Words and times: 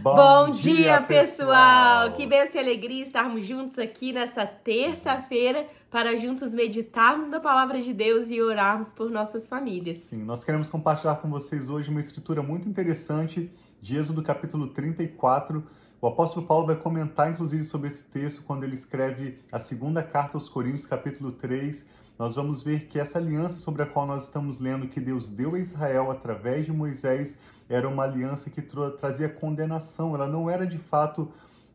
Bom, 0.00 0.50
dia, 0.50 1.02
pessoal! 1.02 2.12
Que 2.12 2.24
bênção 2.24 2.60
e 2.60 2.64
alegria 2.64 3.02
estarmos 3.02 3.44
juntos 3.44 3.80
aqui 3.80 4.12
nessa 4.12 4.46
terça-feira 4.46 5.66
para 5.90 6.16
juntos 6.16 6.54
meditarmos 6.54 7.26
na 7.26 7.40
palavra 7.40 7.82
de 7.82 7.92
Deus 7.92 8.30
e 8.30 8.40
orarmos 8.40 8.92
por 8.92 9.10
nossas 9.10 9.48
famílias. 9.48 9.98
Sim, 9.98 10.22
nós 10.22 10.44
queremos 10.44 10.70
compartilhar 10.70 11.16
com 11.16 11.28
vocês 11.28 11.68
hoje 11.68 11.90
uma 11.90 11.98
escritura 11.98 12.42
muito 12.42 12.68
interessante 12.68 13.50
de 13.82 13.96
Êxodo 13.96 14.22
capítulo 14.22 14.68
34. 14.68 15.66
O 16.00 16.06
apóstolo 16.06 16.46
Paulo 16.46 16.64
vai 16.64 16.76
comentar 16.76 17.28
inclusive 17.28 17.64
sobre 17.64 17.88
esse 17.88 18.04
texto 18.04 18.44
quando 18.44 18.62
ele 18.62 18.74
escreve 18.74 19.36
a 19.50 19.58
segunda 19.58 20.00
carta 20.00 20.36
aos 20.36 20.48
Coríntios, 20.48 20.86
capítulo 20.86 21.32
3. 21.32 21.84
Nós 22.16 22.36
vamos 22.36 22.62
ver 22.62 22.86
que 22.86 23.00
essa 23.00 23.18
aliança 23.18 23.58
sobre 23.58 23.82
a 23.82 23.86
qual 23.86 24.06
nós 24.06 24.22
estamos 24.22 24.60
lendo 24.60 24.86
que 24.86 25.00
Deus 25.00 25.28
deu 25.28 25.56
a 25.56 25.58
Israel 25.58 26.12
através 26.12 26.66
de 26.66 26.72
Moisés 26.72 27.36
era 27.68 27.88
uma 27.88 28.04
aliança 28.04 28.48
que 28.48 28.62
tra 28.62 28.92
trazia 28.92 29.28
condenação, 29.28 30.14
ela 30.14 30.28
não 30.28 30.48
era 30.48 30.64
de 30.64 30.78
fato 30.78 31.32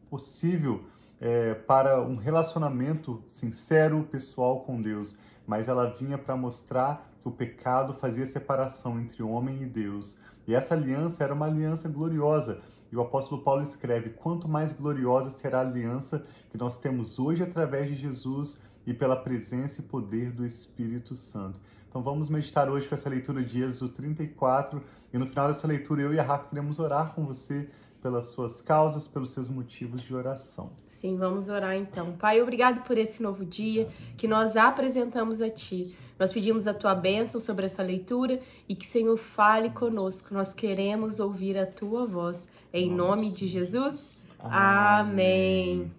possível 0.09 0.85
é, 1.19 1.53
para 1.53 2.01
um 2.01 2.15
relacionamento 2.15 3.21
sincero, 3.27 4.07
pessoal 4.09 4.61
com 4.61 4.81
Deus, 4.81 5.17
mas 5.45 5.67
ela 5.67 5.89
vinha 5.89 6.17
para 6.17 6.37
mostrar 6.37 7.11
que 7.21 7.27
o 7.27 7.31
pecado 7.31 7.93
fazia 7.93 8.25
separação 8.25 9.01
entre 9.01 9.21
homem 9.21 9.63
e 9.63 9.65
Deus. 9.65 10.17
E 10.47 10.55
essa 10.55 10.75
aliança 10.75 11.25
era 11.25 11.33
uma 11.33 11.45
aliança 11.45 11.89
gloriosa. 11.89 12.61
E 12.93 12.95
o 12.95 13.01
apóstolo 13.01 13.41
Paulo 13.41 13.63
escreve: 13.63 14.11
quanto 14.11 14.47
mais 14.47 14.71
gloriosa 14.71 15.31
será 15.31 15.61
a 15.61 15.67
aliança 15.67 16.23
que 16.51 16.57
nós 16.59 16.77
temos 16.77 17.17
hoje 17.17 17.41
através 17.41 17.87
de 17.87 17.95
Jesus 17.95 18.61
e 18.85 18.93
pela 18.93 19.15
presença 19.15 19.81
e 19.81 19.83
poder 19.83 20.31
do 20.31 20.45
Espírito 20.45 21.15
Santo. 21.15 21.59
Então 21.89 22.03
vamos 22.03 22.29
meditar 22.29 22.69
hoje 22.69 22.87
com 22.87 22.93
essa 22.93 23.09
leitura 23.09 23.41
de 23.41 23.63
Êxodo 23.63 23.93
34 23.93 24.79
e 25.11 25.17
no 25.17 25.25
final 25.25 25.47
dessa 25.47 25.65
leitura 25.65 26.03
eu 26.03 26.13
e 26.13 26.19
a 26.19 26.23
Rafa 26.23 26.49
queremos 26.49 26.77
orar 26.77 27.15
com 27.15 27.25
você 27.25 27.67
pelas 27.99 28.27
suas 28.27 28.61
causas, 28.61 29.07
pelos 29.07 29.31
seus 29.31 29.49
motivos 29.49 30.03
de 30.03 30.13
oração. 30.13 30.69
Sim, 30.87 31.17
vamos 31.17 31.49
orar 31.49 31.75
então. 31.75 32.11
Pai, 32.11 32.43
obrigado 32.43 32.83
por 32.83 32.95
esse 32.95 33.23
novo 33.23 33.43
dia 33.43 33.89
que 34.15 34.27
nós 34.27 34.55
apresentamos 34.55 35.41
a 35.41 35.49
Ti. 35.49 35.97
Nós 36.23 36.31
pedimos 36.31 36.67
a 36.67 36.73
Tua 36.73 36.95
bênção 36.95 37.41
sobre 37.41 37.65
essa 37.65 37.83
leitura 37.83 38.39
e 38.69 38.73
que, 38.73 38.85
Senhor, 38.85 39.17
fale 39.17 39.71
conosco. 39.71 40.33
Nós 40.33 40.53
queremos 40.53 41.19
ouvir 41.19 41.57
a 41.57 41.65
Tua 41.65 42.05
voz. 42.05 42.47
Em 42.71 42.89
nome 42.89 43.29
de 43.29 43.45
Jesus. 43.45 44.25
Amém. 44.39 45.91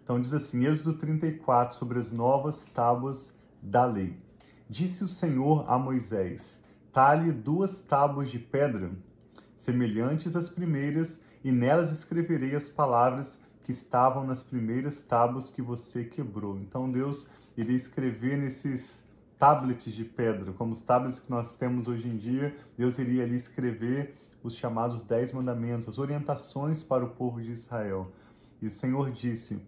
Então 0.00 0.20
diz 0.20 0.32
assim, 0.32 0.64
Êxodo 0.66 0.96
34, 0.98 1.74
sobre 1.74 1.98
as 1.98 2.12
novas 2.12 2.64
tábuas 2.66 3.36
da 3.60 3.84
lei. 3.84 4.16
Disse 4.70 5.02
o 5.02 5.08
Senhor 5.08 5.64
a 5.68 5.76
Moisés: 5.76 6.62
Talhe 6.92 7.32
duas 7.32 7.80
tábuas 7.80 8.30
de 8.30 8.38
pedra, 8.38 8.88
semelhantes 9.52 10.36
às 10.36 10.48
primeiras, 10.48 11.24
e 11.42 11.50
nelas 11.50 11.90
escreverei 11.90 12.54
as 12.54 12.68
palavras 12.68 13.42
que 13.64 13.72
estavam 13.72 14.24
nas 14.24 14.44
primeiras 14.44 15.02
tábuas 15.02 15.50
que 15.50 15.60
você 15.60 16.04
quebrou. 16.04 16.56
Então 16.56 16.88
Deus 16.88 17.28
iria 17.56 17.74
escrever 17.74 18.38
nesses 18.38 19.10
tablets 19.42 19.92
de 19.92 20.04
pedra, 20.04 20.52
como 20.52 20.72
os 20.72 20.82
tablets 20.82 21.18
que 21.18 21.28
nós 21.28 21.56
temos 21.56 21.88
hoje 21.88 22.06
em 22.06 22.16
dia, 22.16 22.56
Deus 22.78 22.96
iria 23.00 23.24
ali 23.24 23.34
escrever 23.34 24.14
os 24.40 24.54
chamados 24.54 25.02
Dez 25.02 25.32
Mandamentos, 25.32 25.88
as 25.88 25.98
orientações 25.98 26.80
para 26.80 27.04
o 27.04 27.10
povo 27.10 27.42
de 27.42 27.50
Israel. 27.50 28.12
E 28.60 28.68
o 28.68 28.70
Senhor 28.70 29.10
disse: 29.10 29.60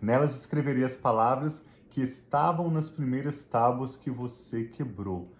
Nelas 0.00 0.36
escreverei 0.36 0.84
as 0.84 0.94
palavras 0.94 1.66
que 1.90 2.00
estavam 2.00 2.70
nas 2.70 2.88
primeiras 2.88 3.42
tábuas 3.42 3.96
que 3.96 4.08
você 4.08 4.62
quebrou. 4.62 5.32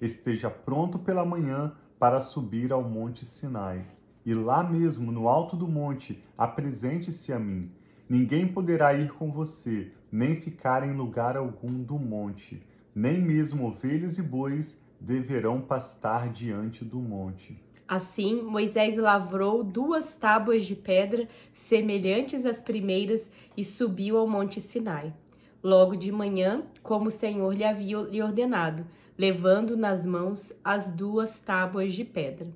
Esteja 0.00 0.48
pronto 0.48 0.98
pela 0.98 1.26
manhã 1.26 1.76
para 1.98 2.22
subir 2.22 2.72
ao 2.72 2.82
monte 2.82 3.26
Sinai. 3.26 3.86
E 4.24 4.32
lá 4.32 4.64
mesmo, 4.64 5.12
no 5.12 5.28
alto 5.28 5.56
do 5.56 5.68
monte, 5.68 6.24
apresente-se 6.38 7.34
a 7.34 7.38
mim. 7.38 7.70
Ninguém 8.08 8.48
poderá 8.48 8.94
ir 8.94 9.12
com 9.12 9.30
você, 9.30 9.92
nem 10.10 10.40
ficar 10.40 10.88
em 10.88 10.96
lugar 10.96 11.36
algum 11.36 11.82
do 11.82 11.98
monte. 11.98 12.66
Nem 12.94 13.20
mesmo 13.20 13.66
ovelhas 13.66 14.18
e 14.18 14.22
bois 14.22 14.80
deverão 15.00 15.60
pastar 15.60 16.30
diante 16.32 16.84
do 16.84 16.98
monte. 16.98 17.60
Assim, 17.86 18.42
Moisés 18.42 18.96
lavrou 18.96 19.62
duas 19.62 20.14
tábuas 20.14 20.64
de 20.64 20.74
pedra 20.74 21.28
semelhantes 21.52 22.46
às 22.46 22.62
primeiras 22.62 23.30
e 23.56 23.64
subiu 23.64 24.16
ao 24.16 24.26
monte 24.26 24.60
Sinai 24.60 25.12
logo 25.64 25.96
de 25.96 26.12
manhã, 26.12 26.62
como 26.82 27.08
o 27.08 27.10
Senhor 27.10 27.54
lhe 27.54 27.64
havia 27.64 27.98
lhe 28.02 28.22
ordenado, 28.22 28.86
levando 29.16 29.78
nas 29.78 30.04
mãos 30.04 30.52
as 30.62 30.92
duas 30.92 31.40
tábuas 31.40 31.94
de 31.94 32.04
pedra. 32.04 32.46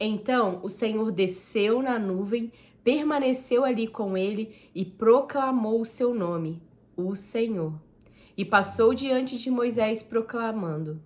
Então 0.00 0.58
o 0.64 0.68
Senhor 0.68 1.12
desceu 1.12 1.80
na 1.80 2.00
nuvem, 2.00 2.52
permaneceu 2.82 3.64
ali 3.64 3.86
com 3.86 4.16
ele 4.16 4.56
e 4.74 4.84
proclamou 4.84 5.80
o 5.80 5.84
seu 5.84 6.12
nome, 6.12 6.60
o 6.96 7.14
Senhor. 7.14 7.72
E 8.38 8.44
passou 8.44 8.94
diante 8.94 9.36
de 9.36 9.50
Moisés 9.50 10.02
proclamando: 10.02 10.98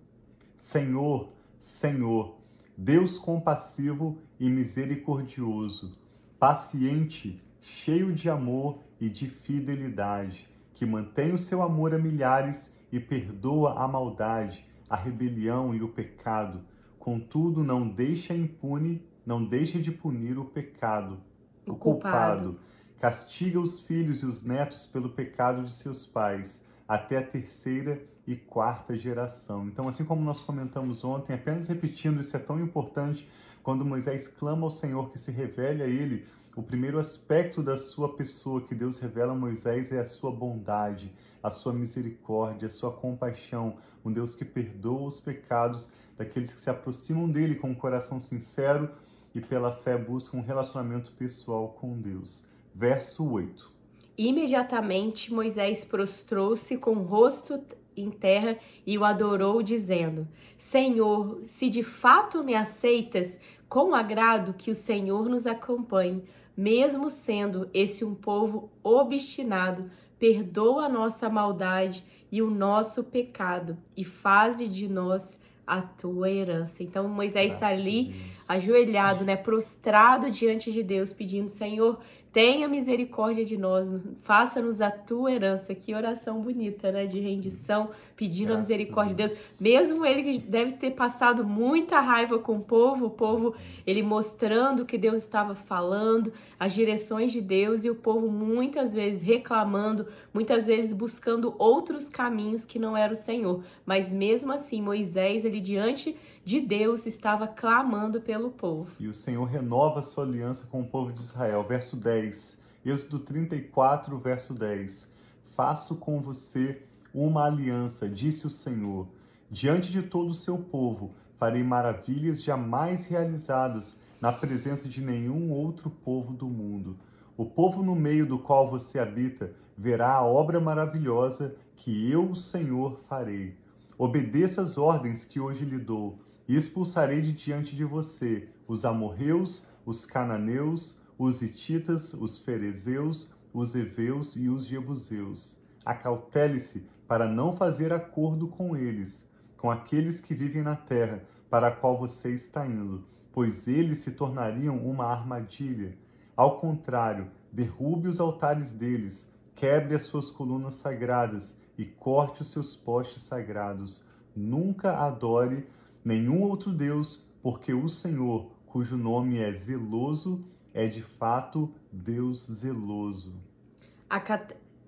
Senhor, 0.55 1.31
Senhor, 1.59 2.37
Deus 2.77 3.19
compassivo 3.19 4.19
e 4.39 4.49
misericordioso, 4.49 5.99
paciente, 6.39 7.43
cheio 7.61 8.13
de 8.13 8.29
amor 8.31 8.79
e 9.01 9.09
de 9.09 9.27
fidelidade 9.27 10.53
que 10.75 10.87
mantém 10.87 11.33
o 11.33 11.39
seu 11.39 11.63
amor 11.63 11.95
a 11.95 11.99
milhares 11.99 12.77
e 12.91 12.99
perdoa 12.99 13.83
a 13.83 13.87
maldade, 13.87 14.67
a 14.89 14.97
rebelião 14.97 15.75
e 15.75 15.83
o 15.83 15.89
pecado. 15.89 16.61
Contudo, 16.99 17.63
não 17.63 17.89
deixa 17.89 18.35
impune, 18.35 19.03
não 19.25 19.45
deixa 19.45 19.79
de 19.79 19.91
punir 19.91 20.39
o 20.39 20.45
pecado, 20.45 21.21
o, 21.67 21.73
o 21.73 21.77
culpado. 21.77 22.45
culpado. 22.45 22.61
Castiga 22.99 23.61
os 23.61 23.81
filhos 23.81 24.23
e 24.23 24.27
os 24.27 24.43
netos 24.43 24.87
pelo 24.87 25.09
pecado 25.09 25.65
de 25.65 25.73
seus 25.73 26.07
pais, 26.07 26.61
até 26.93 27.17
a 27.17 27.27
terceira 27.27 28.05
e 28.27 28.37
quarta 28.37 28.95
geração. 28.95 29.67
Então, 29.67 29.89
assim 29.89 30.05
como 30.05 30.21
nós 30.21 30.43
comentamos 30.43 31.03
ontem, 31.03 31.33
apenas 31.33 31.67
repetindo, 31.67 32.21
isso 32.21 32.37
é 32.37 32.39
tão 32.39 32.63
importante 32.63 33.27
quando 33.63 33.83
Moisés 33.83 34.29
clama 34.29 34.65
ao 34.65 34.71
Senhor 34.71 35.09
que 35.09 35.19
se 35.19 35.31
revele 35.31 35.83
a 35.83 35.87
ele 35.87 36.27
o 36.55 36.63
primeiro 36.63 36.99
aspecto 36.99 37.63
da 37.63 37.79
sua 37.79 38.15
pessoa 38.15 38.61
que 38.61 38.75
Deus 38.75 38.99
revela 38.99 39.33
a 39.33 39.35
Moisés 39.35 39.91
é 39.91 40.01
a 40.01 40.05
sua 40.05 40.31
bondade, 40.31 41.11
a 41.43 41.49
sua 41.49 41.73
misericórdia, 41.73 42.67
a 42.67 42.71
sua 42.71 42.93
compaixão, 42.93 43.79
um 44.05 44.13
Deus 44.13 44.35
que 44.35 44.45
perdoa 44.45 45.07
os 45.09 45.19
pecados 45.19 45.91
daqueles 46.19 46.53
que 46.53 46.61
se 46.61 46.69
aproximam 46.69 47.27
dele 47.27 47.55
com 47.55 47.71
um 47.71 47.75
coração 47.75 48.21
sincero 48.21 48.91
e 49.35 49.41
pela 49.41 49.75
fé 49.75 49.97
buscam 49.97 50.37
um 50.37 50.45
relacionamento 50.45 51.11
pessoal 51.13 51.71
com 51.71 51.99
Deus. 51.99 52.47
Verso 52.75 53.27
8. 53.27 53.73
Imediatamente 54.17 55.33
Moisés 55.33 55.85
prostrou-se 55.85 56.77
com 56.79 56.93
o 56.93 57.03
rosto 57.03 57.63
em 57.97 58.11
terra 58.11 58.59
e 58.87 58.97
o 58.99 59.05
adorou, 59.05 59.63
dizendo: 59.63 60.29
Senhor, 60.59 61.41
se 61.45 61.69
de 61.69 61.83
fato 61.83 62.45
me 62.45 62.55
aceitas, 62.55 63.39
com 63.69 63.95
agrado 63.95 64.55
que 64.55 64.71
o 64.71 64.75
Senhor 64.75 65.29
nos 65.29 65.47
acompanhe 65.47 66.23
mesmo 66.57 67.11
sendo 67.11 67.69
esse 67.73 68.05
um 68.05 68.15
povo 68.15 68.71
obstinado, 68.83 69.91
perdoa 70.19 70.85
a 70.85 70.89
nossa 70.89 71.29
maldade 71.29 72.05
e 72.31 72.43
o 72.43 72.51
nosso 72.51 73.05
pecado 73.05 73.77
e 73.97 74.05
faze 74.05 74.69
de 74.69 74.89
nós 74.89 75.41
a 75.67 75.81
tua 75.81 76.31
herança. 76.31 76.83
Então 76.83 77.09
Moisés 77.09 77.55
está 77.55 77.69
ali 77.69 78.15
ajoelhado, 78.49 79.25
né, 79.25 79.37
prostrado 79.37 80.31
diante 80.31 80.73
de 80.73 80.83
Deus, 80.83 81.13
pedindo: 81.13 81.49
Senhor, 81.49 82.01
tenha 82.33 82.67
misericórdia 82.67 83.45
de 83.45 83.59
nós, 83.59 83.93
faça-nos 84.23 84.81
a 84.81 84.91
tua 84.91 85.31
herança. 85.31 85.75
Que 85.75 85.95
oração 85.95 86.41
bonita, 86.41 86.91
né? 86.91 87.07
De 87.07 87.21
rendição, 87.21 87.91
pedindo 88.17 88.49
Graças 88.49 88.65
a 88.65 88.73
misericórdia 88.73 89.15
de 89.15 89.23
Deus. 89.23 89.61
Mesmo 89.61 90.07
ele 90.07 90.23
que 90.23 90.39
deve 90.39 90.73
ter 90.73 90.93
passado 90.93 91.45
muita 91.45 92.01
raiva 92.01 92.39
com 92.39 92.57
o 92.57 92.61
povo, 92.61 93.07
o 93.07 93.11
povo, 93.11 93.55
ele 93.87 94.03
mostrando 94.03 94.81
o 94.81 94.87
que 94.87 94.97
Deus 94.97 95.19
estava 95.19 95.55
falando, 95.55 96.33
as 96.59 96.73
direções 96.73 97.33
de 97.33 97.43
Deus, 97.43 97.85
e 97.85 97.91
o 97.91 97.95
povo 97.95 98.31
muitas 98.31 98.95
vezes 98.95 99.21
reclamando, 99.21 100.07
muitas 100.33 100.67
vezes 100.67 100.95
buscando 100.95 101.55
outros 101.59 102.09
caminhos 102.09 102.65
que 102.65 102.79
não 102.79 102.97
era 102.97 103.13
o 103.13 103.17
Senhor. 103.17 103.63
Mas 103.85 104.15
mesmo 104.15 104.53
assim, 104.53 104.81
Moisés, 104.81 105.45
ele 105.45 105.61
diante 105.61 106.17
de 106.45 106.61
Deus 106.61 107.07
estava 107.07 107.47
clamando 107.47 108.21
pelo 108.21 108.51
povo. 108.51 108.91
E 108.99 109.07
o 109.07 109.15
Senhor 109.15 109.45
renova 109.45 110.03
sua 110.03 110.25
aliança 110.25 110.67
com 110.67 110.81
o 110.81 110.87
povo 110.87 111.13
de 111.13 111.21
Israel. 111.21 111.63
Verso 111.63 111.97
10, 111.97 112.59
Êxodo 112.85 113.21
34, 113.21 114.19
verso 114.19 114.53
10. 114.53 115.11
Faço 115.55 115.97
com 115.97 116.21
você 116.21 116.83
uma 117.15 117.47
aliança, 117.47 118.09
disse 118.09 118.47
o 118.47 118.51
Senhor. 118.51 119.07
Diante 119.51 119.91
de 119.93 120.03
todo 120.03 120.31
o 120.31 120.35
seu 120.35 120.59
povo 120.59 121.13
farei 121.39 121.63
maravilhas 121.63 122.43
jamais 122.43 123.05
realizadas 123.07 123.97
na 124.21 124.33
presença 124.33 124.89
de 124.89 125.03
nenhum 125.03 125.53
outro 125.53 125.91
povo 125.91 126.33
do 126.33 126.47
mundo. 126.47 126.97
O 127.37 127.45
povo 127.45 127.83
no 127.83 127.95
meio 127.95 128.27
do 128.27 128.39
qual 128.39 128.71
você 128.71 128.99
habita 128.99 129.53
verá 129.77 130.15
a 130.15 130.25
obra 130.25 130.61
maravilhosa 130.61 131.57
que 131.77 132.11
eu, 132.11 132.31
o 132.31 132.37
Senhor, 132.37 133.01
farei. 133.09 133.57
Obedeça 134.05 134.63
as 134.63 134.77
ordens 134.79 135.25
que 135.25 135.39
hoje 135.39 135.65
lhe 135.65 135.79
dou 135.79 136.19
e 136.49 136.57
expulsarei 136.57 137.21
de 137.21 137.33
diante 137.33 137.77
de 137.77 137.85
você 137.85 138.49
os 138.67 138.85
amorreus, 138.85 139.69
os 139.87 140.05
cananeus, 140.05 141.01
os 141.17 141.41
hititas, 141.41 142.13
os 142.13 142.37
ferezeus, 142.37 143.33
os 143.55 143.77
heveus 143.77 144.35
e 144.35 144.49
os 144.49 144.67
jebuseus. 144.67 145.63
Acautele-se 145.85 146.85
para 147.07 147.29
não 147.29 147.57
fazer 147.57 147.93
acordo 147.93 148.49
com 148.49 148.77
eles, 148.77 149.31
com 149.57 149.71
aqueles 149.71 150.21
que 150.21 150.35
vivem 150.35 150.65
na 150.65 150.75
terra, 150.75 151.23
para 151.49 151.69
a 151.69 151.71
qual 151.71 151.97
você 151.97 152.35
está 152.35 152.67
indo, 152.67 153.05
pois 153.33 153.69
eles 153.69 153.99
se 153.99 154.11
tornariam 154.11 154.79
uma 154.79 155.07
armadilha. 155.07 155.97
Ao 156.37 156.59
contrário, 156.59 157.31
derrube 157.53 158.09
os 158.09 158.19
altares 158.19 158.73
deles, 158.73 159.31
quebre 159.55 159.95
as 159.95 160.03
suas 160.03 160.29
colunas 160.29 160.75
sagradas 160.75 161.57
e 161.77 161.85
corte 161.85 162.43
os 162.43 162.51
seus 162.51 162.77
postes 162.77 163.23
sagrados. 163.23 164.05
Nunca 164.35 164.97
adore 164.99 165.67
nenhum 166.05 166.43
outro 166.43 166.73
Deus, 166.73 167.25
porque 167.43 167.73
o 167.73 167.89
Senhor, 167.89 168.51
cujo 168.67 168.97
nome 168.97 169.39
é 169.39 169.53
zeloso, 169.53 170.45
é 170.75 170.87
de 170.87 171.03
fato 171.03 171.73
Deus 171.91 172.47
zeloso. 172.51 173.35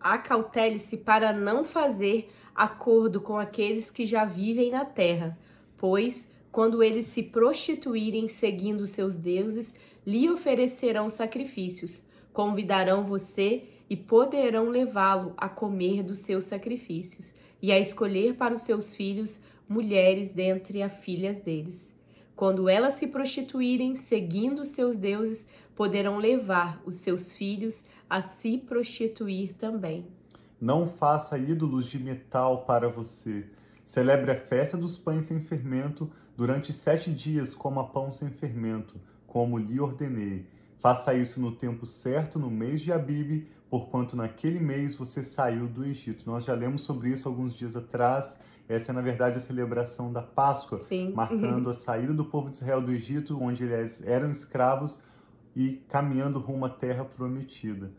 Acautele-se 0.01 0.97
para 0.97 1.33
não 1.33 1.65
fazer 1.65 2.31
acordo 2.55 3.21
com 3.21 3.37
aqueles 3.37 3.91
que 3.91 4.07
já 4.07 4.25
vivem 4.25 4.71
na 4.71 4.85
terra, 4.85 5.37
pois, 5.77 6.31
quando 6.53 6.83
eles 6.83 7.07
se 7.07 7.23
prostituírem 7.23 8.29
seguindo 8.29 8.87
seus 8.87 9.17
deuses, 9.17 9.75
lhe 10.07 10.31
oferecerão 10.31 11.09
sacrifícios, 11.09 12.03
convidarão 12.33 13.05
você 13.05 13.69
e 13.89 13.97
poderão 13.97 14.71
levá-lo 14.71 15.35
a 15.37 15.49
comer 15.49 16.03
dos 16.03 16.19
seus 16.21 16.47
sacrifícios 16.47 17.35
e 17.61 17.71
a 17.73 17.79
escolher 17.79 18.35
para 18.35 18.55
os 18.55 18.63
seus 18.63 18.95
filhos 18.95 19.43
mulheres 19.69 20.33
dentre 20.33 20.83
as 20.83 20.95
filhas 20.95 21.41
deles. 21.41 21.95
Quando 22.37 22.69
elas 22.69 22.95
se 22.95 23.07
prostituírem 23.07 23.95
seguindo 23.97 24.65
seus 24.65 24.97
deuses, 24.97 25.47
poderão 25.75 26.19
levar 26.19 26.83
os 26.85 26.97
seus 26.97 27.37
filhos 27.37 27.85
a 28.09 28.21
se 28.21 28.59
prostituir 28.59 29.55
também. 29.55 30.07
Não 30.61 30.89
faça 30.89 31.39
ídolos 31.39 31.87
de 31.87 31.99
metal 31.99 32.65
para 32.65 32.89
você. 32.89 33.45
Celebre 33.85 34.31
a 34.31 34.37
festa 34.37 34.77
dos 34.77 34.97
pães 34.97 35.27
sem 35.27 35.41
fermento 35.41 36.11
durante 36.37 36.73
sete 36.73 37.13
dias, 37.13 37.55
coma 37.55 37.89
pão 37.89 38.11
sem 38.11 38.31
fermento, 38.31 39.01
como 39.27 39.59
lhe 39.59 39.79
ordenei. 39.79 40.47
Faça 40.79 41.15
isso 41.15 41.41
no 41.41 41.53
tempo 41.53 41.87
certo, 41.87 42.39
no 42.39 42.51
mês 42.51 42.81
de 42.81 42.93
Abibe, 42.93 43.49
porquanto 43.75 44.15
naquele 44.15 44.61
mês 44.61 44.95
você 44.95 45.25
saiu 45.25 45.67
do 45.67 45.85
Egito. 45.85 46.31
Nós 46.31 46.45
já 46.45 46.55
lemos 46.55 46.83
sobre 46.83 47.09
isso 47.09 47.29
alguns 47.29 47.53
dias 47.57 47.75
atrás 47.75 48.39
essa 48.69 48.93
é, 48.93 48.95
na 48.95 49.01
verdade, 49.01 49.37
a 49.37 49.41
celebração 49.41 50.13
da 50.13 50.23
Páscoa, 50.23 50.81
Sim. 50.81 51.13
marcando 51.13 51.65
uhum. 51.65 51.71
a 51.71 51.75
saída 51.75 52.15
do 52.15 52.25
povo 52.25 52.51
de 52.51 52.57
Israel 52.59 52.81
do 52.81 52.93
Egito, 52.93 53.37
onde 53.37 53.65
eles 53.65 54.01
eram 54.07 54.31
escravos, 54.31 55.03
e 55.57 55.83
caminhando 55.89 56.39
rumo 56.39 56.67
à 56.67 56.69
terra 56.69 57.05
prometida. 57.05 57.91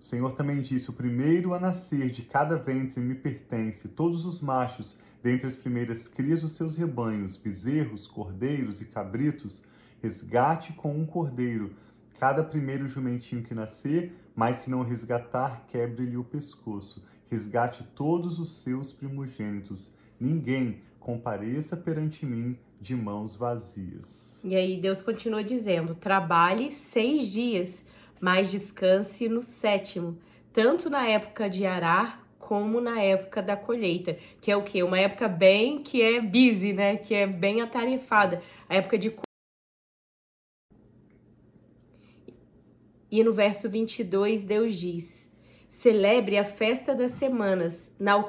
O 0.00 0.02
Senhor 0.02 0.32
também 0.32 0.62
disse: 0.62 0.88
O 0.88 0.94
primeiro 0.94 1.52
a 1.52 1.60
nascer 1.60 2.08
de 2.08 2.22
cada 2.22 2.56
ventre 2.56 2.98
me 2.98 3.14
pertence, 3.14 3.86
todos 3.86 4.24
os 4.24 4.40
machos, 4.40 4.98
dentre 5.22 5.46
as 5.46 5.54
primeiras 5.54 6.08
crias 6.08 6.40
dos 6.40 6.52
seus 6.52 6.74
rebanhos, 6.74 7.36
bezerros, 7.36 8.06
cordeiros 8.06 8.80
e 8.80 8.86
cabritos, 8.86 9.62
resgate 10.02 10.72
com 10.72 10.96
um 10.96 11.04
cordeiro, 11.04 11.74
cada 12.18 12.42
primeiro 12.42 12.88
jumentinho 12.88 13.42
que 13.42 13.54
nascer, 13.54 14.12
mas 14.34 14.56
se 14.56 14.70
não 14.70 14.82
resgatar, 14.82 15.66
quebre-lhe 15.68 16.16
o 16.16 16.24
pescoço. 16.24 17.04
Resgate 17.30 17.84
todos 17.94 18.38
os 18.38 18.52
seus 18.56 18.92
primogênitos 18.92 19.96
ninguém 20.20 20.80
compareça 20.98 21.76
perante 21.76 22.26
mim 22.26 22.58
de 22.80 22.94
mãos 22.94 23.34
vazias. 23.34 24.40
E 24.44 24.56
aí 24.56 24.80
Deus 24.80 25.00
continua 25.00 25.42
dizendo: 25.42 25.94
trabalhe 25.94 26.72
seis 26.72 27.30
dias, 27.30 27.84
mas 28.20 28.50
descanse 28.50 29.28
no 29.28 29.42
sétimo, 29.42 30.18
tanto 30.52 30.90
na 30.90 31.06
época 31.06 31.48
de 31.48 31.66
arar 31.66 32.26
como 32.38 32.80
na 32.80 33.00
época 33.00 33.42
da 33.42 33.56
colheita, 33.56 34.16
que 34.40 34.50
é 34.50 34.56
o 34.56 34.62
que? 34.62 34.82
Uma 34.82 34.98
época 34.98 35.28
bem 35.28 35.82
que 35.82 36.02
é 36.02 36.20
busy, 36.20 36.72
né? 36.72 36.96
Que 36.96 37.14
é 37.14 37.26
bem 37.26 37.60
atarefada, 37.60 38.42
a 38.68 38.76
época 38.76 38.96
de 38.98 39.10
E 43.10 43.24
no 43.24 43.32
verso 43.32 43.70
22, 43.70 44.44
Deus 44.44 44.74
diz: 44.74 45.30
Celebre 45.70 46.36
a 46.36 46.44
festa 46.44 46.94
das 46.94 47.12
semanas, 47.12 47.90
na, 47.98 48.22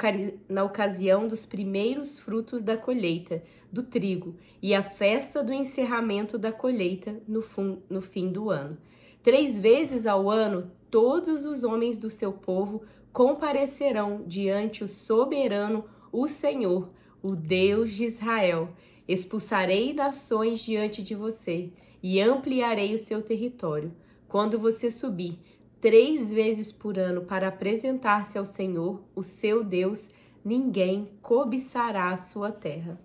na, 0.47 0.63
ocasião 0.63 1.27
dos 1.27 1.45
primeiros 1.45 2.19
frutos 2.19 2.63
da 2.63 2.77
colheita 2.77 3.43
do 3.69 3.83
trigo, 3.83 4.35
e 4.61 4.73
a 4.73 4.81
festa 4.81 5.43
do 5.43 5.51
encerramento 5.51 6.37
da 6.37 6.51
colheita 6.51 7.21
no, 7.27 7.43
no 7.89 8.01
fim 8.01 8.31
do 8.31 8.49
ano. 8.49 8.77
Três 9.21 9.59
vezes 9.59 10.07
ao 10.07 10.29
ano, 10.29 10.71
todos 10.89 11.45
os 11.45 11.65
homens 11.65 11.97
do 11.97 12.09
seu 12.09 12.31
povo 12.31 12.83
comparecerão 13.11 14.23
diante 14.25 14.81
o 14.81 14.87
soberano, 14.87 15.83
o 16.09 16.25
Senhor, 16.27 16.89
o 17.21 17.35
Deus 17.35 17.91
de 17.91 18.05
Israel. 18.05 18.69
Expulsarei 19.07 19.93
nações 19.93 20.61
diante 20.61 21.03
de 21.03 21.15
você 21.15 21.69
e 22.01 22.21
ampliarei 22.21 22.93
o 22.93 22.99
seu 22.99 23.21
território. 23.21 23.91
Quando 24.29 24.59
você 24.59 24.91
subir 24.91 25.39
três 25.81 26.31
vezes 26.31 26.71
por 26.71 26.99
ano 26.99 27.21
para 27.21 27.47
apresentar-se 27.47 28.37
ao 28.37 28.45
Senhor, 28.45 29.01
o 29.15 29.23
seu 29.23 29.63
Deus, 29.63 30.11
ninguém 30.45 31.09
cobiçará 31.19 32.11
a 32.11 32.17
sua 32.17 32.51
terra. 32.51 32.99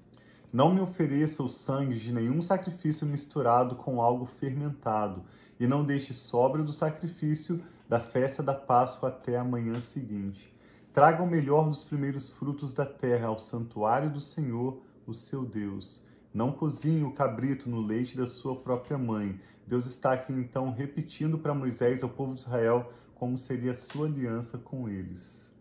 Não 0.53 0.75
me 0.75 0.83
ofereça 0.83 1.43
o 1.43 1.49
sangue 1.49 1.99
de 1.99 2.13
nenhum 2.13 2.43
sacrifício 2.43 3.07
misturado 3.07 3.75
com 3.75 4.03
algo 4.03 4.27
fermentado, 4.27 5.25
e 5.59 5.67
não 5.67 5.83
deixe 5.83 6.13
sobra 6.13 6.63
do 6.63 6.75
sacrifício 6.75 7.65
da 7.89 7.99
festa 7.99 8.43
da 8.43 8.55
Páscoa 8.55 9.09
até 9.09 9.39
a 9.39 9.45
manhã 9.45 9.81
seguinte. 9.81 10.55
Traga 10.93 11.23
o 11.23 11.27
melhor 11.27 11.71
dos 11.71 11.83
primeiros 11.83 12.29
frutos 12.29 12.75
da 12.75 12.85
terra 12.85 13.29
ao 13.29 13.39
santuário 13.39 14.11
do 14.11 14.21
Senhor, 14.21 14.79
o 15.07 15.15
seu 15.15 15.43
Deus. 15.43 16.05
Não 16.35 16.51
cozinhe 16.51 17.05
o 17.05 17.13
cabrito 17.13 17.71
no 17.71 17.81
leite 17.81 18.17
da 18.17 18.27
sua 18.27 18.57
própria 18.57 18.99
mãe. 18.99 19.41
Deus 19.65 19.87
está 19.87 20.15
aqui 20.15 20.33
então 20.33 20.73
repetindo 20.73 21.39
para 21.39 21.55
Moisés 21.55 22.01
e 22.01 22.05
ao 22.05 22.11
povo 22.11 22.35
de 22.35 22.41
Israel 22.41 22.93
como 23.15 23.39
seria 23.39 23.71
a 23.71 23.77
sua 23.77 24.09
aliança 24.09 24.59
com 24.59 24.89
eles. 24.89 25.55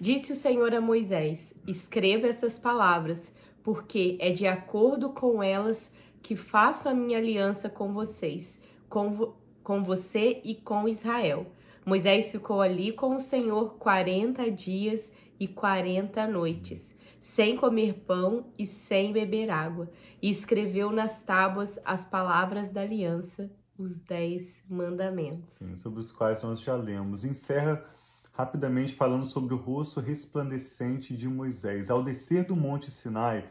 Disse 0.00 0.32
o 0.32 0.36
Senhor 0.36 0.72
a 0.74 0.80
Moisés: 0.80 1.52
Escreva 1.66 2.28
essas 2.28 2.58
palavras, 2.58 3.30
porque 3.62 4.16
é 4.18 4.30
de 4.32 4.46
acordo 4.46 5.10
com 5.10 5.42
elas 5.42 5.92
que 6.22 6.34
faço 6.34 6.88
a 6.88 6.94
minha 6.94 7.18
aliança 7.18 7.68
com 7.68 7.92
vocês, 7.92 8.58
com, 8.88 9.14
vo 9.14 9.36
com 9.62 9.84
você 9.84 10.40
e 10.42 10.54
com 10.54 10.88
Israel. 10.88 11.46
Moisés 11.84 12.32
ficou 12.32 12.62
ali 12.62 12.90
com 12.90 13.16
o 13.16 13.20
Senhor 13.20 13.74
quarenta 13.74 14.50
dias 14.50 15.12
e 15.38 15.46
quarenta 15.46 16.26
noites 16.26 16.95
sem 17.26 17.56
comer 17.56 18.04
pão 18.06 18.46
e 18.56 18.64
sem 18.64 19.12
beber 19.12 19.50
água, 19.50 19.90
e 20.22 20.30
escreveu 20.30 20.90
nas 20.92 21.22
tábuas 21.22 21.78
as 21.84 22.04
palavras 22.04 22.70
da 22.70 22.80
aliança, 22.80 23.50
os 23.76 24.00
dez 24.00 24.62
mandamentos. 24.70 25.54
Sim, 25.54 25.76
sobre 25.76 26.00
os 26.00 26.12
quais 26.12 26.42
nós 26.42 26.60
já 26.60 26.74
lemos. 26.74 27.24
Encerra 27.24 27.84
rapidamente 28.32 28.94
falando 28.94 29.26
sobre 29.26 29.52
o 29.54 29.58
rosto 29.58 30.00
resplandecente 30.00 31.16
de 31.16 31.28
Moisés. 31.28 31.90
Ao 31.90 32.02
descer 32.02 32.44
do 32.44 32.54
monte 32.54 32.90
Sinai, 32.90 33.50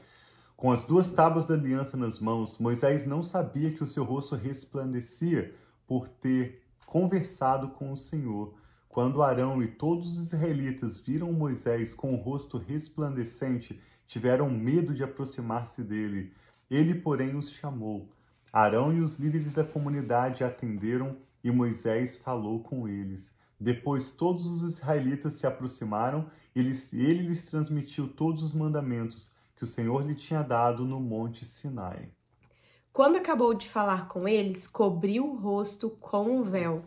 com 0.55 0.71
as 0.71 0.83
duas 0.83 1.11
tábuas 1.11 1.45
da 1.45 1.53
aliança 1.53 1.97
nas 1.97 2.17
mãos, 2.17 2.57
Moisés 2.57 3.05
não 3.05 3.21
sabia 3.21 3.71
que 3.71 3.83
o 3.83 3.87
seu 3.87 4.03
rosto 4.03 4.35
resplandecia 4.35 5.53
por 5.85 6.07
ter 6.07 6.63
conversado 6.85 7.67
com 7.69 7.91
o 7.91 7.97
Senhor. 7.97 8.53
Quando 8.95 9.21
Arão 9.21 9.61
e 9.61 9.67
todos 9.67 10.17
os 10.17 10.31
israelitas 10.31 10.97
viram 10.97 11.33
Moisés 11.33 11.93
com 11.93 12.13
o 12.13 12.15
rosto 12.15 12.57
resplandecente, 12.57 13.77
tiveram 14.07 14.49
medo 14.49 14.93
de 14.93 15.03
aproximar-se 15.03 15.83
dele. 15.83 16.31
Ele, 16.71 16.95
porém, 16.95 17.35
os 17.35 17.51
chamou. 17.51 18.07
Arão 18.53 18.93
e 18.93 19.01
os 19.01 19.19
líderes 19.19 19.53
da 19.53 19.65
comunidade 19.65 20.45
atenderam 20.45 21.17
e 21.43 21.51
Moisés 21.51 22.15
falou 22.15 22.61
com 22.61 22.87
eles. 22.87 23.35
Depois 23.59 24.11
todos 24.11 24.45
os 24.45 24.61
israelitas 24.61 25.33
se 25.33 25.45
aproximaram 25.45 26.31
e 26.55 26.61
ele 26.61 27.23
lhes 27.23 27.43
transmitiu 27.43 28.07
todos 28.07 28.41
os 28.41 28.53
mandamentos 28.53 29.35
que 29.57 29.65
o 29.65 29.67
Senhor 29.67 30.05
lhe 30.05 30.15
tinha 30.15 30.41
dado 30.41 30.85
no 30.85 31.01
monte 31.01 31.43
Sinai. 31.43 32.07
Quando 32.93 33.17
acabou 33.17 33.53
de 33.53 33.67
falar 33.67 34.07
com 34.07 34.25
eles, 34.25 34.65
cobriu 34.65 35.25
o 35.25 35.35
rosto 35.35 35.89
com 35.89 36.37
um 36.37 36.43
véu 36.43 36.81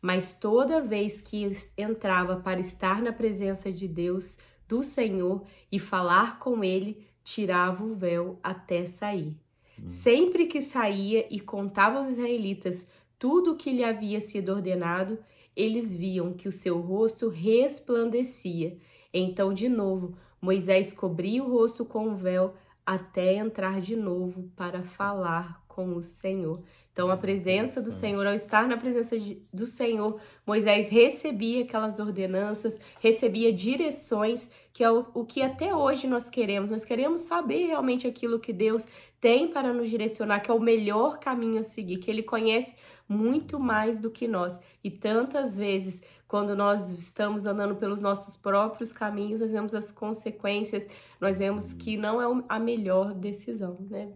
mas 0.00 0.34
toda 0.34 0.80
vez 0.80 1.20
que 1.20 1.50
entrava 1.76 2.36
para 2.36 2.60
estar 2.60 3.02
na 3.02 3.12
presença 3.12 3.70
de 3.70 3.86
Deus, 3.86 4.38
do 4.66 4.82
Senhor, 4.82 5.44
e 5.70 5.78
falar 5.78 6.38
com 6.38 6.64
ele, 6.64 7.06
tirava 7.22 7.84
o 7.84 7.94
véu 7.94 8.38
até 8.42 8.86
sair. 8.86 9.36
Hum. 9.78 9.88
Sempre 9.88 10.46
que 10.46 10.62
saía 10.62 11.26
e 11.30 11.38
contava 11.38 11.98
aos 11.98 12.08
israelitas 12.08 12.86
tudo 13.18 13.52
o 13.52 13.56
que 13.56 13.72
lhe 13.72 13.84
havia 13.84 14.20
sido 14.20 14.52
ordenado, 14.52 15.18
eles 15.54 15.94
viam 15.94 16.32
que 16.32 16.48
o 16.48 16.52
seu 16.52 16.80
rosto 16.80 17.28
resplandecia. 17.28 18.78
Então, 19.12 19.52
de 19.52 19.68
novo, 19.68 20.16
Moisés 20.40 20.92
cobria 20.92 21.44
o 21.44 21.50
rosto 21.50 21.84
com 21.84 22.08
o 22.08 22.16
véu 22.16 22.54
até 22.86 23.34
entrar 23.34 23.80
de 23.80 23.94
novo 23.94 24.50
para 24.56 24.82
falar 24.82 25.59
com 25.74 25.96
o 25.96 26.02
Senhor. 26.02 26.62
Então, 26.92 27.10
a 27.10 27.16
presença 27.16 27.80
do 27.80 27.92
Senhor, 27.92 28.26
ao 28.26 28.34
estar 28.34 28.68
na 28.68 28.76
presença 28.76 29.18
de, 29.18 29.40
do 29.52 29.66
Senhor, 29.66 30.20
Moisés 30.46 30.88
recebia 30.88 31.62
aquelas 31.62 31.98
ordenanças, 31.98 32.78
recebia 33.00 33.52
direções, 33.52 34.50
que 34.72 34.82
é 34.82 34.90
o, 34.90 35.06
o 35.14 35.24
que 35.24 35.40
até 35.40 35.74
hoje 35.74 36.06
nós 36.06 36.28
queremos. 36.28 36.70
Nós 36.70 36.84
queremos 36.84 37.22
saber 37.22 37.66
realmente 37.66 38.06
aquilo 38.06 38.40
que 38.40 38.52
Deus 38.52 38.86
tem 39.20 39.48
para 39.48 39.72
nos 39.72 39.88
direcionar, 39.88 40.40
que 40.40 40.50
é 40.50 40.54
o 40.54 40.60
melhor 40.60 41.18
caminho 41.18 41.60
a 41.60 41.62
seguir, 41.62 41.98
que 41.98 42.10
Ele 42.10 42.22
conhece 42.22 42.74
muito 43.10 43.58
mais 43.58 43.98
do 43.98 44.08
que 44.08 44.28
nós. 44.28 44.60
E 44.84 44.90
tantas 44.90 45.56
vezes, 45.56 46.00
quando 46.28 46.54
nós 46.54 46.90
estamos 46.90 47.44
andando 47.44 47.74
pelos 47.74 48.00
nossos 48.00 48.36
próprios 48.36 48.92
caminhos, 48.92 49.40
nós 49.40 49.50
vemos 49.50 49.74
as 49.74 49.90
consequências, 49.90 50.88
nós 51.20 51.38
vemos 51.38 51.72
que 51.72 51.96
não 51.96 52.22
é 52.22 52.44
a 52.48 52.58
melhor 52.60 53.12
decisão, 53.12 53.76
né? 53.90 54.12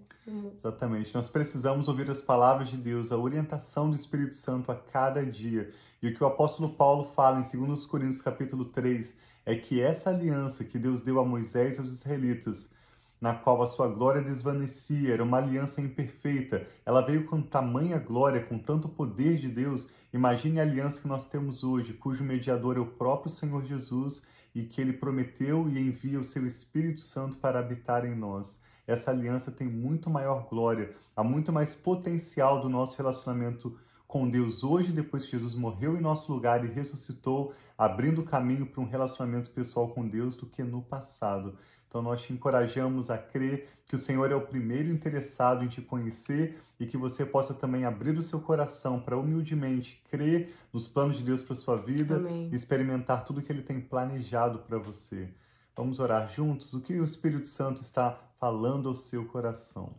Exatamente. 0.57 1.13
Nós 1.13 1.29
precisamos 1.29 1.89
ouvir 1.89 2.09
as 2.09 2.23
palavras 2.23 2.69
de 2.69 2.77
Deus, 2.77 3.11
a 3.11 3.19
orientação 3.19 3.91
do 3.91 3.97
Espírito 3.97 4.37
Santo 4.37 4.71
a 4.71 4.77
cada 4.77 5.27
dia. 5.27 5.73
E 6.01 6.09
o 6.09 6.15
que 6.15 6.23
o 6.23 6.27
apóstolo 6.27 6.71
Paulo 6.71 7.05
fala 7.05 7.41
em 7.41 7.67
2 7.67 7.85
Coríntios 7.87 8.23
capítulo 8.23 8.67
3 8.67 9.17
é 9.45 9.57
que 9.57 9.81
essa 9.81 10.11
aliança 10.11 10.65
que 10.65 10.79
Deus 10.79 11.03
deu 11.03 11.19
a 11.19 11.25
Moisés 11.25 11.77
e 11.77 11.81
aos 11.81 11.91
israelitas 11.91 12.73
na 13.21 13.35
qual 13.35 13.63
a 13.63 13.67
sua 13.67 13.89
glória 13.89 14.23
desvanecia, 14.23 15.15
era 15.15 15.23
uma 15.23 15.39
aliança 15.39 15.81
imperfeita. 15.81 16.67
Ela 16.85 17.01
veio 17.01 17.25
com 17.27 17.41
tamanha 17.41 17.99
glória, 17.99 18.45
com 18.45 18.59
tanto 18.59 18.89
poder 18.89 19.39
de 19.39 19.49
Deus. 19.49 19.91
Imagine 20.13 20.61
a 20.61 20.63
aliança 20.63 21.01
que 21.01 21.09
nós 21.09 21.27
temos 21.27 21.65
hoje, 21.65 21.93
cujo 21.93 22.23
mediador 22.23 22.77
é 22.77 22.81
o 22.81 22.87
próprio 22.87 23.31
Senhor 23.31 23.65
Jesus 23.65 24.27
e 24.55 24.65
que 24.65 24.81
ele 24.81 24.93
prometeu 24.93 25.69
e 25.69 25.79
envia 25.79 26.21
o 26.21 26.25
seu 26.25 26.47
Espírito 26.47 27.01
Santo 27.01 27.39
para 27.39 27.59
habitar 27.59 28.05
em 28.05 28.15
nós. 28.15 28.63
Essa 28.87 29.11
aliança 29.11 29.51
tem 29.51 29.67
muito 29.67 30.11
maior 30.11 30.47
glória, 30.49 30.95
há 31.17 31.25
muito 31.25 31.53
mais 31.53 31.75
potencial 31.75 32.61
do 32.61 32.69
nosso 32.69 32.99
relacionamento 32.99 33.77
com 34.07 34.29
Deus 34.29 34.63
hoje, 34.63 34.93
depois 34.93 35.25
que 35.25 35.33
Jesus 35.33 35.55
morreu 35.55 35.97
em 35.97 36.01
nosso 36.01 36.33
lugar 36.33 36.65
e 36.65 36.69
ressuscitou, 36.69 37.53
abrindo 37.77 38.23
caminho 38.23 38.67
para 38.67 38.81
um 38.81 38.87
relacionamento 38.87 39.51
pessoal 39.51 39.89
com 39.89 40.07
Deus, 40.07 40.37
do 40.37 40.47
que 40.47 40.63
no 40.63 40.83
passado. 40.83 41.59
Então 41.95 42.03
nós 42.03 42.23
te 42.23 42.33
encorajamos 42.33 43.09
a 43.09 43.17
crer 43.17 43.69
que 43.87 43.95
o 43.95 43.99
Senhor 43.99 44.33
é 44.33 44.35
o 44.35 44.41
primeiro 44.41 44.89
interessado 44.89 45.63
em 45.63 45.69
te 45.69 45.81
conhecer 45.81 46.61
e 46.81 46.87
que 46.87 46.97
você 46.97 47.25
possa 47.25 47.55
também 47.55 47.85
abrir 47.85 48.19
o 48.19 48.23
seu 48.23 48.41
coração 48.41 48.99
para 48.99 49.17
humildemente 49.17 50.03
crer 50.11 50.53
nos 50.73 50.89
planos 50.89 51.19
de 51.19 51.23
Deus 51.23 51.41
para 51.41 51.55
sua 51.55 51.77
vida 51.77 52.17
Amém. 52.17 52.49
e 52.51 52.55
experimentar 52.57 53.25
tudo 53.25 53.41
que 53.41 53.53
ele 53.53 53.63
tem 53.63 53.81
planejado 53.81 54.59
para 54.59 54.77
você. 54.77 55.33
Vamos 55.77 56.01
orar 56.01 56.29
juntos? 56.29 56.75
O 56.75 56.81
que 56.81 56.99
o 56.99 57.05
Espírito 57.05 57.47
Santo 57.47 57.81
está 57.81 58.19
falando 58.41 58.89
ao 58.89 58.97
seu 58.97 59.25
coração? 59.27 59.95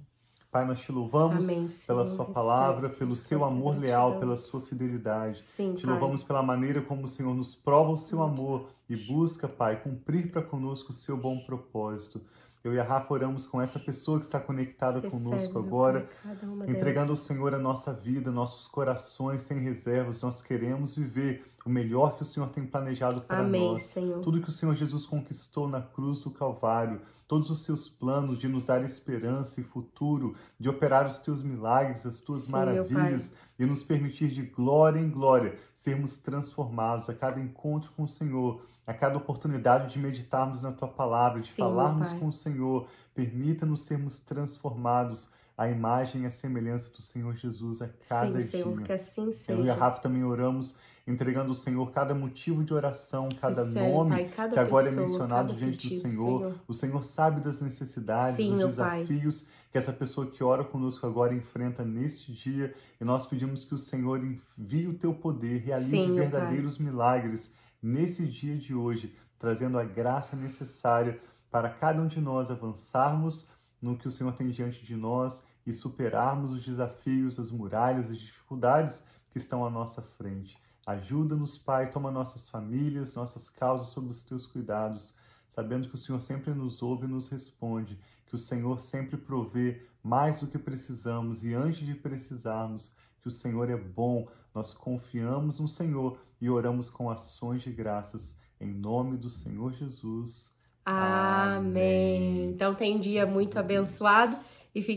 Pai, 0.56 0.64
nós 0.64 0.80
te 0.80 0.90
louvamos 0.90 1.50
Amém, 1.50 1.68
pela 1.86 2.06
Senhor, 2.06 2.16
sua 2.16 2.24
palavra, 2.24 2.84
recebe, 2.84 3.00
pelo 3.00 3.16
seu 3.18 3.44
amor 3.44 3.78
leal, 3.78 4.22
pela 4.22 4.38
sua 4.38 4.62
fidelidade. 4.62 5.44
Sim, 5.44 5.76
Te 5.76 5.82
Pai. 5.82 5.92
louvamos 5.92 6.24
pela 6.24 6.42
maneira 6.42 6.82
como 6.82 7.04
o 7.04 7.08
Senhor 7.10 7.36
nos 7.36 7.54
prova 7.54 7.92
o 7.92 7.98
seu 7.98 8.24
amor 8.24 8.70
e 8.90 8.96
busca, 8.96 9.50
Pai, 9.50 9.82
cumprir 9.84 10.32
para 10.32 10.42
conosco 10.42 10.92
o 10.92 10.96
seu 10.96 11.18
bom 11.18 11.40
propósito. 11.40 12.22
Eu 12.64 12.74
e 12.74 12.80
a 12.80 12.86
Rafa 12.86 13.14
oramos 13.14 13.46
com 13.46 13.62
essa 13.62 13.78
pessoa 13.78 14.18
que 14.18 14.24
está 14.24 14.40
conectada 14.40 15.02
Recebe, 15.02 15.26
conosco 15.26 15.60
agora, 15.60 16.08
Pai, 16.24 16.70
entregando 16.70 17.12
ao 17.12 17.16
delas. 17.16 17.20
Senhor 17.20 17.54
a 17.54 17.60
nossa 17.60 17.92
vida, 17.92 18.32
nossos 18.32 18.66
corações 18.66 19.46
têm 19.46 19.60
reservas, 19.60 20.22
nós 20.22 20.42
queremos 20.42 20.96
viver 20.96 21.44
o 21.66 21.70
melhor 21.70 22.16
que 22.16 22.22
o 22.22 22.26
Senhor 22.26 22.50
tem 22.52 22.64
planejado 22.64 23.22
para 23.22 23.40
Amém, 23.40 23.72
nós. 23.72 23.82
Senhor. 23.82 24.22
Tudo 24.22 24.40
que 24.40 24.50
o 24.50 24.52
Senhor 24.52 24.76
Jesus 24.76 25.04
conquistou 25.06 25.68
na 25.68 25.82
cruz 25.82 26.20
do 26.20 26.30
Calvário, 26.30 27.02
todos 27.28 27.50
os 27.50 27.64
seus 27.64 27.90
planos 27.90 28.38
de 28.38 28.48
nos 28.48 28.68
dar 28.68 28.84
esperança 28.84 29.60
e 29.60 29.64
futuro, 29.64 30.36
de 30.60 30.70
operar 30.70 31.08
os 31.08 31.18
teus 31.18 31.42
milagres, 31.42 32.06
as 32.06 32.22
tuas 32.22 32.42
Sim, 32.44 32.52
maravilhas 32.52 33.34
e 33.58 33.66
nos 33.66 33.84
permitir 33.84 34.28
de 34.28 34.44
glória 34.44 35.00
em 35.00 35.10
glória 35.10 35.58
sermos 35.74 36.20
transformados 36.20 37.10
a 37.10 37.16
cada 37.16 37.40
encontro 37.40 37.92
com 37.98 38.04
o 38.04 38.10
Senhor, 38.10 38.62
a 38.86 38.94
cada 38.94 39.18
oportunidade 39.18 39.92
de 39.92 39.98
meditarmos 39.98 40.62
na 40.62 40.72
tua 40.72 40.88
palavra, 40.88 41.42
de 41.42 41.48
Sim, 41.48 41.64
falarmos 41.64 42.14
com 42.14 42.28
o 42.28 42.34
Senhor. 42.34 42.88
Permita-nos 43.16 43.82
sermos 43.82 44.20
transformados 44.20 45.30
à 45.58 45.68
imagem 45.70 46.24
e 46.24 46.26
à 46.26 46.30
semelhança 46.30 46.92
do 46.92 47.02
Senhor 47.02 47.34
Jesus 47.36 47.82
a 47.82 47.90
cada 48.08 48.40
Sim, 48.40 48.48
Senhor, 48.48 48.76
dia. 48.76 48.86
que 48.86 48.92
assim 48.94 49.24
Eu 49.24 49.30
e 49.30 49.32
a 49.32 49.34
seja. 49.34 49.74
Rafa 49.74 50.02
também 50.02 50.24
oramos, 50.24 50.78
entregando 51.08 51.50
ao 51.50 51.56
Senhor 51.56 51.92
cada 51.92 52.16
motivo 52.16 52.64
de 52.64 52.74
oração, 52.74 53.30
cada 53.40 53.64
Recebe, 53.64 53.92
nome 53.92 54.10
Pai, 54.12 54.30
cada 54.36 54.54
que 54.54 54.60
agora 54.60 54.88
é 54.88 54.90
pessoa, 54.90 55.08
mencionado 55.08 55.48
cada 55.50 55.60
diante 55.60 55.88
do 55.88 55.90
pedido, 55.90 56.02
Senhor. 56.02 56.56
O 56.68 56.74
Senhor 56.74 57.04
sabe 57.04 57.42
das 57.42 57.62
necessidades, 57.62 58.38
Sim, 58.38 58.52
dos 58.52 58.58
meu 58.58 58.86
Pai. 58.86 59.04
desafios 59.04 59.48
que 59.72 59.78
essa 59.78 59.94
pessoa 59.94 60.26
que 60.26 60.44
ora 60.44 60.64
conosco 60.64 61.06
agora 61.06 61.34
enfrenta 61.34 61.84
neste 61.84 62.32
dia. 62.34 62.74
E 63.00 63.04
nós 63.04 63.26
pedimos 63.26 63.64
que 63.64 63.76
o 63.76 63.78
Senhor 63.78 64.20
envie 64.24 64.88
o 64.88 64.98
teu 64.98 65.14
poder, 65.14 65.62
realize 65.62 65.90
Sim, 65.90 66.16
verdadeiros 66.16 66.78
milagres 66.80 67.54
nesse 67.82 68.26
dia 68.26 68.58
de 68.58 68.74
hoje, 68.74 69.16
trazendo 69.38 69.78
a 69.78 69.84
graça 69.84 70.36
necessária 70.36 71.20
para 71.52 71.70
cada 71.70 72.02
um 72.02 72.08
de 72.08 72.20
nós 72.20 72.50
avançarmos 72.50 73.50
no 73.80 73.96
que 73.96 74.08
o 74.08 74.12
Senhor 74.12 74.34
tem 74.34 74.50
diante 74.50 74.84
de 74.84 74.96
nós 74.96 75.46
e 75.66 75.72
superarmos 75.72 76.52
os 76.52 76.66
desafios, 76.66 77.40
as 77.40 77.52
muralhas, 77.52 78.10
as 78.10 78.18
dificuldades 78.18 79.04
que 79.30 79.38
estão 79.38 79.66
à 79.66 79.70
nossa 79.70 80.02
frente. 80.02 80.58
Ajuda-nos, 80.86 81.58
Pai, 81.58 81.90
toma 81.90 82.12
nossas 82.12 82.48
famílias, 82.48 83.16
nossas 83.16 83.50
causas 83.50 83.88
sob 83.88 84.10
os 84.10 84.24
teus 84.24 84.46
cuidados, 84.46 85.16
sabendo 85.48 85.90
que 85.90 85.96
o 85.96 85.98
Senhor 85.98 86.22
sempre 86.22 86.54
nos 86.54 86.84
ouve 86.84 87.06
e 87.06 87.10
nos 87.10 87.28
responde, 87.28 88.00
que 88.28 88.36
o 88.36 88.40
Senhor 88.40 88.80
sempre 88.80 89.18
provê 89.18 89.82
mais 90.04 90.40
do 90.40 90.48
que 90.48 90.60
precisamos 90.60 91.44
e 91.44 91.56
antes 91.56 91.86
de 91.86 91.96
precisarmos, 91.96 92.96
que 93.22 93.28
o 93.28 93.32
Senhor 93.32 93.70
é 93.70 93.78
bom. 93.78 94.28
Nós 94.54 94.74
confiamos 94.74 95.60
no 95.60 95.68
Senhor 95.68 96.20
e 96.40 96.50
oramos 96.50 96.90
com 96.90 97.10
ações 97.10 97.64
de 97.64 97.72
graças 97.72 98.38
em 98.60 98.72
nome 98.72 99.18
do 99.18 99.30
Senhor 99.30 99.74
Jesus. 99.74 100.56
Amém. 100.86 101.58
Amém. 101.58 102.50
Então 102.52 102.76
tem 102.76 103.00
dia 103.00 103.26
muito 103.26 103.58
abençoado. 103.58 104.36